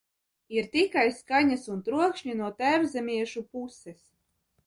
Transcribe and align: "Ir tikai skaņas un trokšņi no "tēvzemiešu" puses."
"Ir 0.59 0.69
tikai 0.75 1.03
skaņas 1.17 1.67
un 1.75 1.83
trokšņi 1.89 2.35
no 2.41 2.49
"tēvzemiešu" 2.61 3.43
puses." 3.57 4.01